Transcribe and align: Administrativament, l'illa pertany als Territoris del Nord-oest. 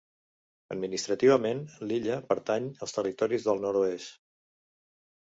Administrativament, 0.75 1.59
l'illa 1.91 2.15
pertany 2.31 2.69
als 2.85 2.95
Territoris 2.95 3.45
del 3.49 3.61
Nord-oest. 3.67 4.17